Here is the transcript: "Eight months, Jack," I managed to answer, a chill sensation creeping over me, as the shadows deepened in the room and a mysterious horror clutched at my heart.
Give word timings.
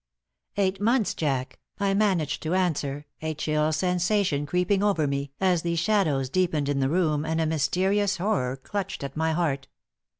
"Eight 0.57 0.81
months, 0.81 1.13
Jack," 1.13 1.59
I 1.79 1.93
managed 1.93 2.41
to 2.41 2.55
answer, 2.55 3.05
a 3.21 3.35
chill 3.35 3.71
sensation 3.71 4.47
creeping 4.47 4.81
over 4.81 5.05
me, 5.05 5.31
as 5.39 5.61
the 5.61 5.75
shadows 5.75 6.27
deepened 6.27 6.69
in 6.69 6.79
the 6.79 6.89
room 6.89 7.23
and 7.23 7.39
a 7.39 7.45
mysterious 7.45 8.17
horror 8.17 8.55
clutched 8.55 9.03
at 9.03 9.15
my 9.15 9.33
heart. 9.33 9.67